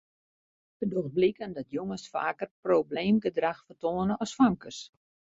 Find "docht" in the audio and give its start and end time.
0.93-1.11